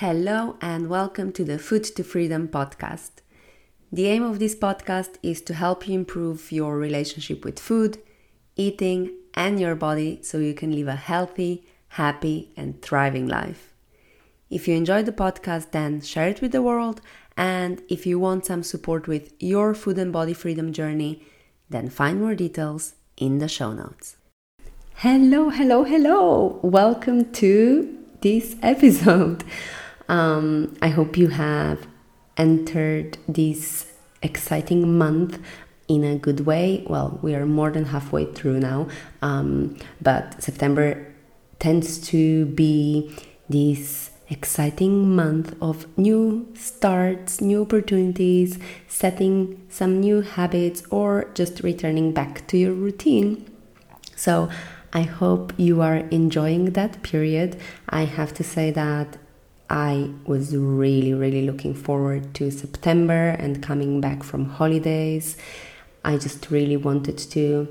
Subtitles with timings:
[0.00, 3.10] Hello, and welcome to the Food to Freedom podcast.
[3.90, 7.98] The aim of this podcast is to help you improve your relationship with food,
[8.54, 13.72] eating, and your body so you can live a healthy, happy, and thriving life.
[14.48, 17.00] If you enjoyed the podcast, then share it with the world.
[17.36, 21.24] And if you want some support with your food and body freedom journey,
[21.68, 24.16] then find more details in the show notes.
[24.94, 26.60] Hello, hello, hello!
[26.62, 29.42] Welcome to this episode.
[30.08, 31.86] Um, I hope you have
[32.36, 35.38] entered this exciting month
[35.88, 36.84] in a good way.
[36.86, 38.88] Well, we are more than halfway through now,
[39.22, 41.06] um, but September
[41.58, 43.14] tends to be
[43.48, 52.12] this exciting month of new starts, new opportunities, setting some new habits, or just returning
[52.12, 53.46] back to your routine.
[54.14, 54.50] So,
[54.92, 57.58] I hope you are enjoying that period.
[57.88, 59.18] I have to say that
[59.70, 65.36] I was really, really looking forward to September and coming back from holidays.
[66.04, 67.68] I just really wanted to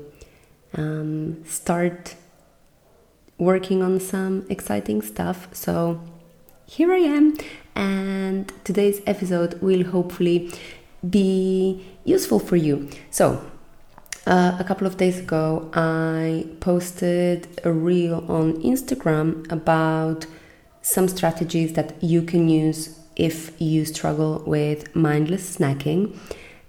[0.74, 2.14] um, start
[3.38, 5.48] working on some exciting stuff.
[5.52, 6.00] So
[6.66, 7.36] here I am,
[7.74, 10.52] and today's episode will hopefully
[11.08, 12.88] be useful for you.
[13.10, 13.44] So,
[14.26, 20.26] uh, a couple of days ago, I posted a reel on Instagram about
[20.88, 26.16] some strategies that you can use if you struggle with mindless snacking.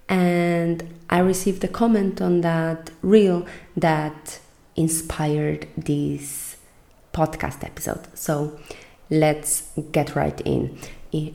[0.10, 0.78] And
[1.10, 3.48] I received a comment on that reel
[3.78, 4.40] that
[4.76, 6.58] inspired this
[7.14, 8.08] podcast episode.
[8.14, 8.60] So
[9.10, 10.78] let's get right in.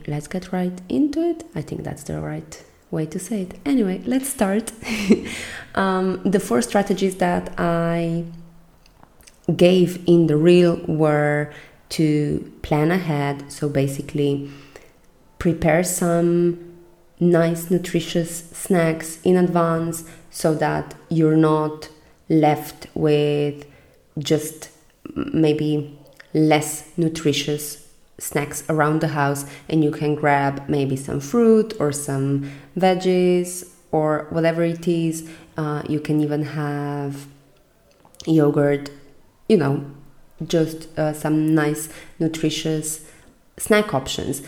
[0.05, 1.43] Let's get right into it.
[1.55, 3.55] I think that's the right way to say it.
[3.65, 4.71] Anyway, let's start.
[5.75, 8.25] um, the four strategies that I
[9.55, 11.51] gave in the reel were
[11.95, 13.51] to plan ahead.
[13.51, 14.49] So basically,
[15.39, 16.75] prepare some
[17.19, 21.89] nice, nutritious snacks in advance so that you're not
[22.27, 23.65] left with
[24.19, 24.69] just
[25.15, 25.97] maybe
[26.33, 32.51] less nutritious snacks around the house and you can grab maybe some fruit or some
[32.77, 35.29] veggies or whatever it is.
[35.55, 37.27] Uh, you can even have
[38.25, 38.89] yogurt,
[39.47, 39.85] you know,
[40.45, 43.05] just uh, some nice, nutritious
[43.57, 44.41] snack options.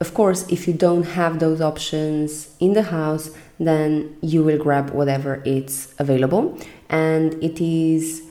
[0.00, 4.90] Of course, if you don't have those options in the house, then you will grab
[4.90, 6.58] whatever it's available,
[6.88, 8.22] and it is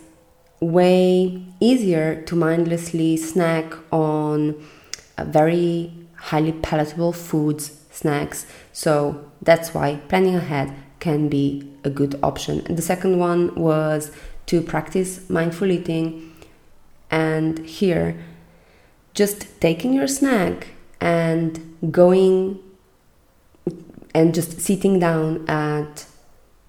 [0.60, 4.62] way easier to mindlessly snack on
[5.18, 8.46] very highly palatable foods, snacks.
[8.72, 12.62] So that's why planning ahead can be a good option.
[12.66, 14.12] And the second one was
[14.48, 16.33] to practice mindful eating
[17.14, 18.18] and here,
[19.14, 20.70] just taking your snack
[21.00, 22.60] and going
[24.16, 26.08] and just sitting down at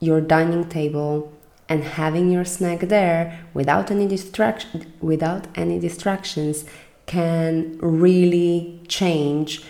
[0.01, 1.33] your dining table
[1.67, 6.67] and having your snack there without any distraction without any distractions
[7.07, 9.65] can really change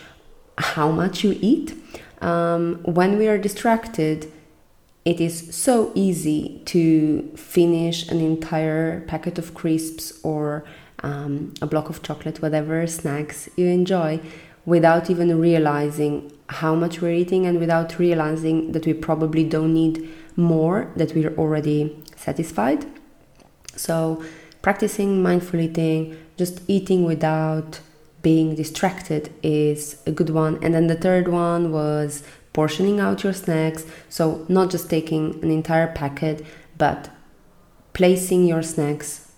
[0.58, 1.72] how much you eat.
[2.20, 4.32] Um, when we are distracted
[5.04, 10.64] it is so easy to finish an entire packet of crisps or
[11.02, 14.18] um, a block of chocolate, whatever snacks you enjoy,
[14.64, 20.08] without even realizing how much we're eating and without realizing that we probably don't need
[20.36, 22.86] more, that we're already satisfied.
[23.76, 24.24] So,
[24.62, 27.80] practicing mindful eating, just eating without
[28.22, 30.58] being distracted is a good one.
[30.64, 32.22] And then the third one was
[32.54, 33.84] portioning out your snacks.
[34.08, 36.46] So, not just taking an entire packet,
[36.78, 37.10] but
[37.92, 39.30] placing your snacks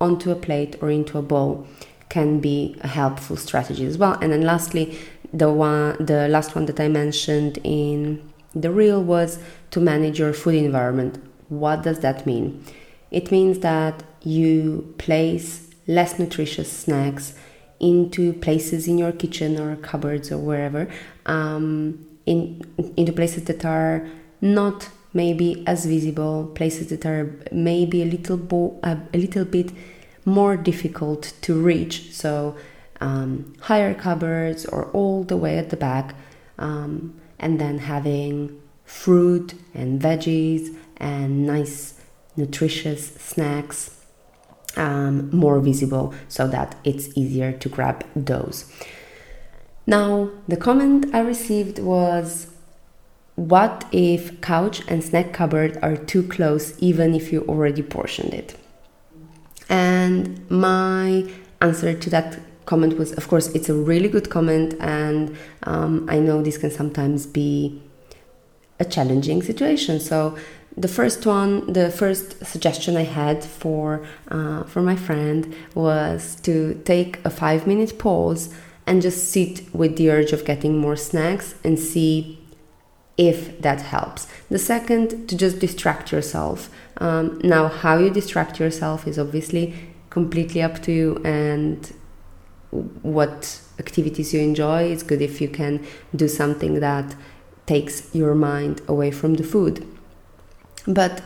[0.00, 1.66] onto a plate or into a bowl
[2.08, 4.14] can be a helpful strategy as well.
[4.22, 4.98] And then lastly,
[5.32, 9.38] the one the last one that I mentioned in the reel was
[9.70, 11.22] to manage your food environment.
[11.48, 12.64] What does that mean?
[13.10, 17.34] It means that you place less nutritious snacks
[17.78, 20.88] into places in your kitchen or cupboards or wherever
[21.26, 22.42] um, in
[22.96, 24.08] into places that are
[24.40, 29.72] not maybe as visible, places that are maybe a little bo- a, a little bit
[30.24, 32.12] more difficult to reach.
[32.12, 32.56] So
[33.00, 33.30] um,
[33.60, 36.14] higher cupboards or all the way at the back,
[36.58, 36.92] um,
[37.38, 42.00] and then having fruit and veggies and nice
[42.36, 43.96] nutritious snacks
[44.76, 48.70] um, more visible so that it's easier to grab those.
[49.90, 52.46] Now, the comment I received was
[53.34, 58.56] What if couch and snack cupboard are too close even if you already portioned it?
[59.68, 61.28] And my
[61.60, 66.20] answer to that comment was, of course, it's a really good comment, and um, I
[66.20, 67.82] know this can sometimes be
[68.78, 69.98] a challenging situation.
[69.98, 70.36] So
[70.76, 76.80] the first one, the first suggestion I had for uh, for my friend was to
[76.84, 78.54] take a five minute pause
[78.90, 82.40] and just sit with the urge of getting more snacks and see
[83.16, 84.26] if that helps.
[84.48, 86.68] The second, to just distract yourself.
[86.96, 89.74] Um, now, how you distract yourself is obviously
[90.10, 91.92] completely up to you and
[93.02, 94.82] what activities you enjoy.
[94.82, 97.14] It's good if you can do something that
[97.66, 99.86] takes your mind away from the food.
[100.88, 101.22] But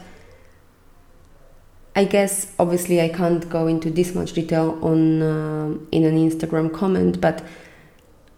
[1.96, 6.72] I guess obviously I can't go into this much detail on uh, in an Instagram
[6.72, 7.42] comment, but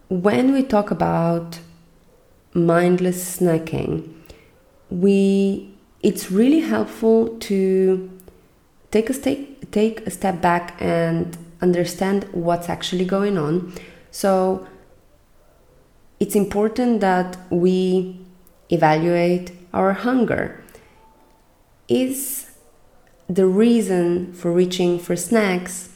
[0.09, 1.59] when we talk about
[2.53, 4.13] mindless snacking,
[4.89, 8.09] we it's really helpful to
[8.91, 9.39] take a step
[9.71, 13.73] take a step back and understand what's actually going on.
[14.11, 14.67] So
[16.19, 18.19] it's important that we
[18.69, 20.63] evaluate our hunger.
[21.87, 22.46] Is
[23.29, 25.89] the reason for reaching for snacks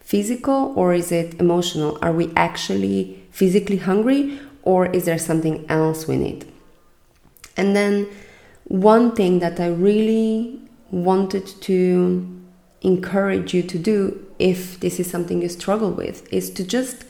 [0.00, 1.98] physical or is it emotional?
[2.02, 6.46] Are we actually physically hungry or is there something else we need?
[7.56, 8.08] And then
[8.64, 10.60] one thing that I really
[10.90, 12.30] wanted to
[12.82, 17.04] encourage you to do if this is something you struggle with is to just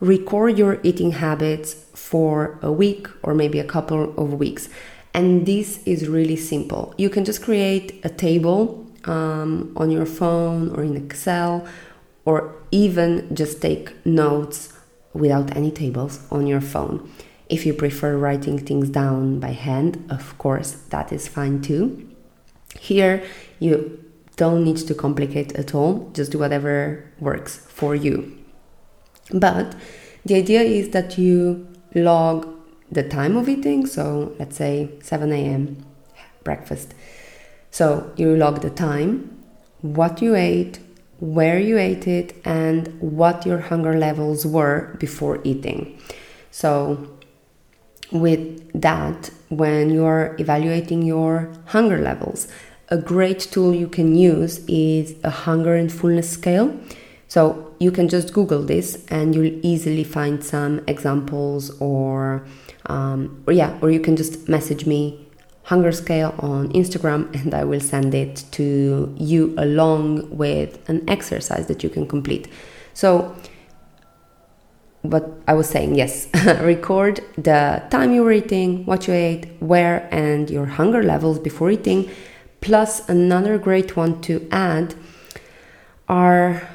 [0.00, 4.68] record your eating habits for a week or maybe a couple of weeks.
[5.12, 6.94] And this is really simple.
[6.96, 11.66] You can just create a table um, on your phone or in Excel,
[12.24, 14.72] or even just take notes
[15.12, 17.10] without any tables on your phone.
[17.48, 22.08] If you prefer writing things down by hand, of course, that is fine too.
[22.80, 23.22] Here,
[23.60, 24.02] you
[24.36, 28.36] don't need to complicate at all, just do whatever works for you.
[29.32, 29.74] But
[30.24, 32.48] the idea is that you log
[32.90, 35.84] the time of eating, so let's say 7 a.m.
[36.42, 36.94] breakfast.
[37.74, 39.36] So you log the time,
[39.82, 40.78] what you ate,
[41.18, 45.98] where you ate it, and what your hunger levels were before eating.
[46.52, 47.08] So,
[48.12, 52.46] with that, when you are evaluating your hunger levels,
[52.90, 56.78] a great tool you can use is a hunger and fullness scale.
[57.26, 62.46] So you can just Google this and you'll easily find some examples or,
[62.86, 65.23] um, or yeah, or you can just message me
[65.64, 71.66] hunger scale on Instagram and I will send it to you along with an exercise
[71.66, 72.48] that you can complete.
[72.92, 73.34] So
[75.02, 76.28] what I was saying, yes,
[76.60, 81.70] record the time you were eating, what you ate, where, and your hunger levels before
[81.70, 82.10] eating
[82.64, 84.94] Plus, another great one to add
[86.08, 86.66] are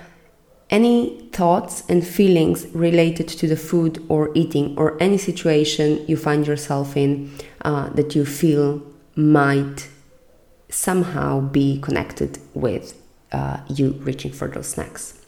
[0.69, 6.45] any thoughts and feelings related to the food or eating or any situation you find
[6.45, 7.31] yourself in
[7.63, 8.81] uh, that you feel
[9.15, 9.89] might
[10.69, 12.93] somehow be connected with
[13.31, 15.19] uh, you reaching for those snacks.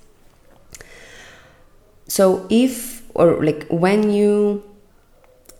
[2.07, 4.63] So, if or like when you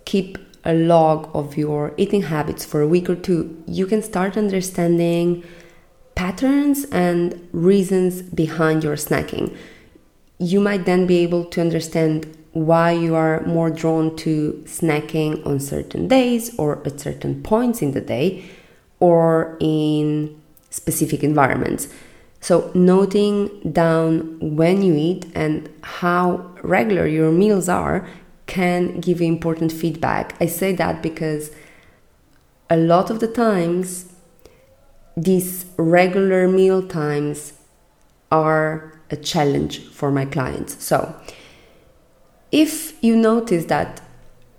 [0.06, 4.38] keep a log of your eating habits for a week or two, you can start
[4.38, 5.44] understanding
[6.16, 9.56] patterns and reasons behind your snacking.
[10.38, 15.60] You might then be able to understand why you are more drawn to snacking on
[15.60, 18.44] certain days or at certain points in the day
[19.00, 21.88] or in specific environments.
[22.42, 28.08] So, noting down when you eat and how regular your meals are
[28.48, 30.36] can give you important feedback.
[30.42, 31.52] I say that because
[32.70, 34.12] a lot of the times
[35.16, 37.54] these regular meal times
[38.32, 40.84] are a challenge for my clients.
[40.84, 41.16] So,
[42.52, 44.02] if you notice that,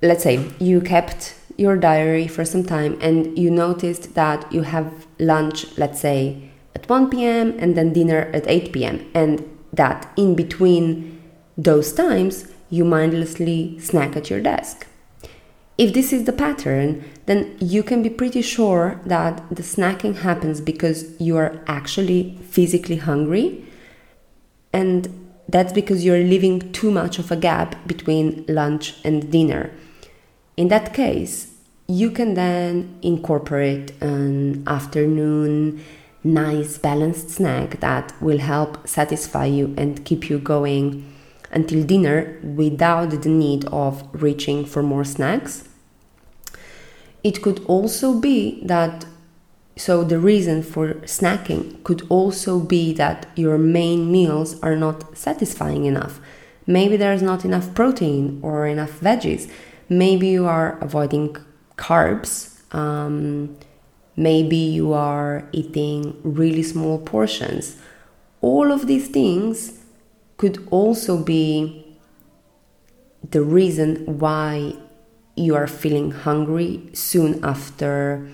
[0.01, 5.07] let's say you kept your diary for some time and you noticed that you have
[5.19, 7.55] lunch, let's say at 1 p.m.
[7.59, 11.23] and then dinner at 8 p.m., and that in between
[11.57, 14.87] those times you mindlessly snack at your desk.
[15.79, 20.61] If this is the pattern, then you can be pretty sure that the snacking happens
[20.61, 23.65] because you are actually physically hungry,
[24.73, 29.71] and that's because you're leaving too much of a gap between lunch and dinner.
[30.57, 31.53] In that case,
[31.89, 35.85] you can then incorporate an afternoon
[36.25, 41.13] nice balanced snack that will help satisfy you and keep you going
[41.51, 45.69] until dinner without the need of reaching for more snacks.
[47.23, 49.05] It could also be that,
[49.85, 55.87] so the reason for snacking could also be that your main meals are not satisfying
[55.87, 56.21] enough.
[56.69, 59.51] Maybe there's not enough protein or enough veggies.
[59.89, 61.37] Maybe you are avoiding
[61.77, 62.63] carbs.
[62.73, 63.57] Um,
[64.15, 67.77] maybe you are eating really small portions.
[68.41, 69.81] All of these things
[70.37, 71.99] could also be
[73.29, 74.77] the reason why
[75.35, 78.29] you are feeling hungry soon after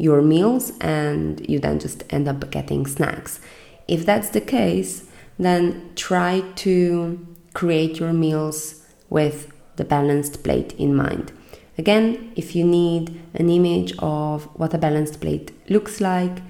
[0.00, 3.38] your meals and you then just end up getting snacks.
[3.86, 5.06] If that's the case,
[5.38, 11.32] then try to create your meals with the balanced plate in mind.
[11.76, 16.42] Again, if you need an image of what a balanced plate looks like,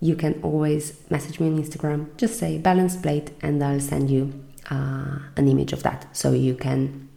[0.00, 2.16] you can always message me on Instagram.
[2.16, 4.32] Just say balanced plate, and I'll send you
[4.70, 7.08] uh, an image of that so you can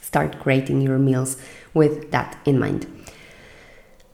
[0.00, 1.36] start creating your meals
[1.74, 2.86] with that in mind.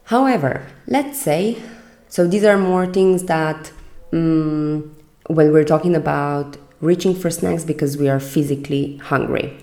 [0.07, 1.61] However, let's say,
[2.07, 3.73] so these are more things that
[4.13, 4.95] um,
[5.27, 9.57] when we're talking about reaching for snacks because we are physically hungry.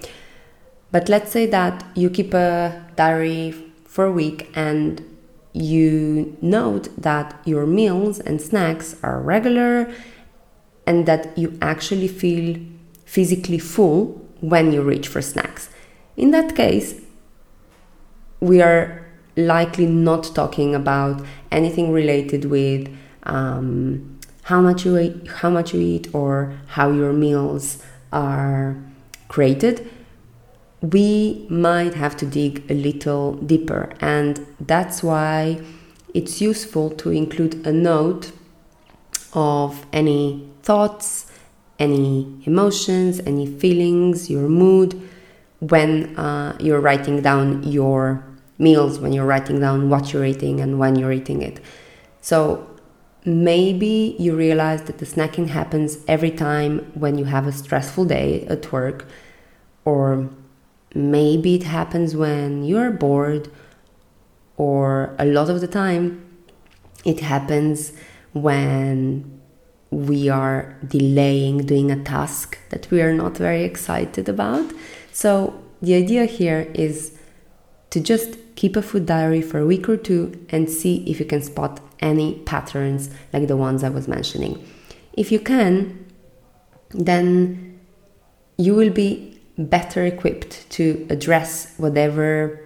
[0.93, 3.55] But let's say that you keep a diary
[3.87, 5.03] for a week and
[5.55, 9.91] you note that your meals and snacks are regular
[10.87, 12.61] and that you actually feel
[13.07, 15.71] physically full when you reach for snacks.
[16.19, 17.01] In that case,
[18.41, 19.04] we are
[19.37, 22.89] likely not talking about anything related with
[23.25, 28.77] um, how much you eat, how much you eat, or how your meals are
[29.29, 29.91] created.
[30.83, 35.63] We might have to dig a little deeper, and that's why
[36.13, 38.33] it's useful to include a note
[39.33, 41.27] of any thoughts,
[41.79, 45.01] any emotions, any feelings, your mood
[45.61, 48.23] when uh, you're writing down your
[48.59, 51.61] meals, when you're writing down what you're eating and when you're eating it.
[52.21, 52.69] So
[53.25, 58.47] maybe you realize that the snacking happens every time when you have a stressful day
[58.47, 59.07] at work,
[59.85, 60.29] or
[60.95, 63.51] maybe it happens when you're bored,
[64.57, 66.25] or a lot of the time
[67.05, 67.93] it happens
[68.33, 69.41] when
[69.91, 74.73] we are delaying doing a task that we are not very excited about.
[75.13, 77.17] So, the idea here is
[77.91, 81.27] to just keep a food diary for a week or two and see if you
[81.27, 84.65] can spot any patterns like the ones I was mentioning.
[85.15, 86.07] If you can,
[86.91, 87.81] then
[88.57, 92.61] you will be better equipped to address whatever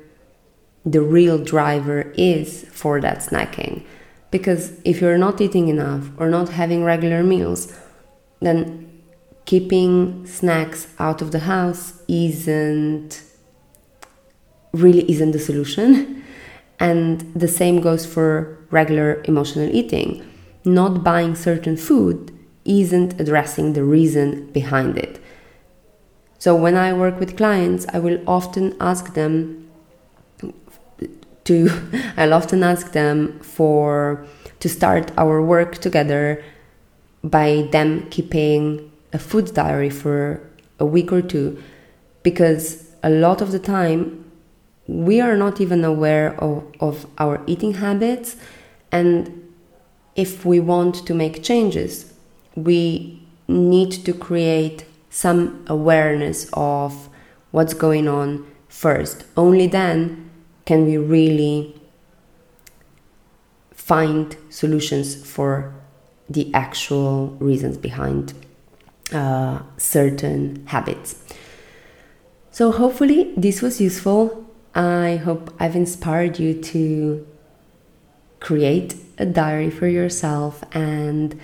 [0.84, 3.84] the real driver is for that snacking.
[4.30, 7.72] Because if you're not eating enough or not having regular meals,
[8.40, 9.02] then
[9.44, 13.22] keeping snacks out of the house isn't
[14.80, 16.24] really isn't the solution.
[16.80, 20.24] And the same goes for regular emotional eating.
[20.64, 22.32] Not buying certain food
[22.64, 25.20] isn't addressing the reason behind it.
[26.38, 29.68] So when I work with clients, I will often ask them
[31.44, 31.70] to
[32.16, 34.24] I'll often ask them for
[34.60, 36.44] to start our work together
[37.24, 40.40] by them keeping a food diary for
[40.78, 41.60] a week or two
[42.22, 44.27] because a lot of the time
[44.88, 48.36] we are not even aware of, of our eating habits
[48.90, 49.48] and
[50.16, 52.12] if we want to make changes
[52.56, 57.08] we need to create some awareness of
[57.52, 60.28] what's going on first only then
[60.64, 61.78] can we really
[63.72, 65.74] find solutions for
[66.28, 68.34] the actual reasons behind
[69.12, 71.16] uh, certain habits.
[72.50, 74.47] So, hopefully, this was useful.
[74.78, 77.26] I hope I've inspired you to
[78.38, 81.36] create a diary for yourself and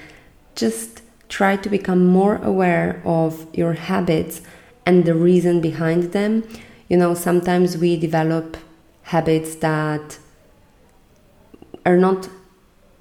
[0.54, 4.40] just try to become more aware of your habits
[4.86, 6.46] and the reason behind them.
[6.88, 8.56] You know, sometimes we develop
[9.02, 10.18] habits that
[11.84, 12.28] are not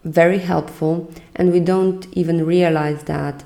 [0.03, 3.43] very helpful and we don't even realize that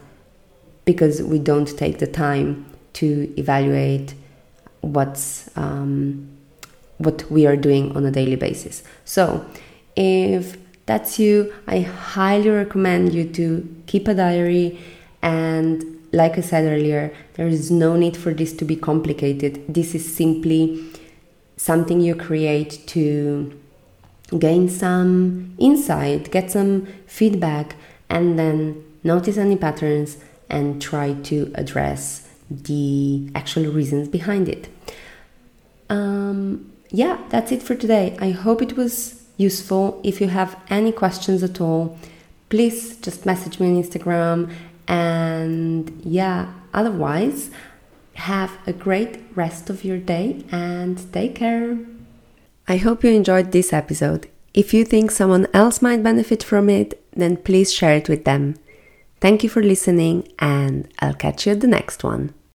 [0.85, 4.13] because we don't take the time to evaluate
[4.79, 6.36] what's um,
[6.97, 8.83] what we are doing on a daily basis.
[9.05, 9.45] So,
[9.95, 14.79] if that's you, I highly recommend you to keep a diary.
[15.21, 19.63] And like I said earlier, there is no need for this to be complicated.
[19.67, 20.83] This is simply
[21.57, 23.59] something you create to
[24.39, 27.75] gain some insight, get some feedback,
[28.09, 30.17] and then notice any patterns
[30.49, 34.69] and try to address the actual reasons behind it.
[36.89, 38.17] Yeah, that's it for today.
[38.19, 39.99] I hope it was useful.
[40.03, 41.97] If you have any questions at all,
[42.49, 44.51] please just message me on Instagram.
[44.87, 47.49] And yeah, otherwise,
[48.17, 51.77] Have a great rest of your day and take care.
[52.67, 54.27] I hope you enjoyed this episode.
[54.55, 58.55] If you think someone else might benefit from it, then please share it with them.
[59.21, 62.33] Thank you for listening, and I'll catch you at the next one.